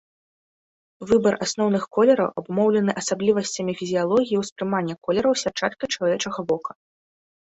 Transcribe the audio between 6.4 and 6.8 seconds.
вока.